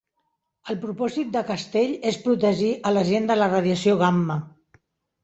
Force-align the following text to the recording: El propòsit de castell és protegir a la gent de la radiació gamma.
El 0.73 0.77
propòsit 0.85 1.27
de 1.35 1.43
castell 1.49 1.93
és 2.11 2.17
protegir 2.23 2.71
a 2.87 2.95
la 2.97 3.05
gent 3.11 3.29
de 3.33 3.37
la 3.41 3.51
radiació 3.53 3.95
gamma. 4.01 4.39